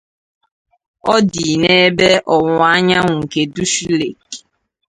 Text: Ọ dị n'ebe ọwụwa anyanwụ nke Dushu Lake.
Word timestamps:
Ọ 1.13 1.15
dị 1.31 1.47
n'ebe 1.61 2.09
ọwụwa 2.33 2.67
anyanwụ 2.75 3.13
nke 3.21 3.41
Dushu 3.53 3.87
Lake. 3.99 4.27